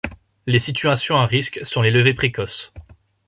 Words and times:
Les 0.47 0.57
situations 0.57 1.17
à 1.17 1.27
risques 1.27 1.59
sont 1.63 1.83
les 1.83 1.91
levées 1.91 2.15
précoces. 2.15 2.73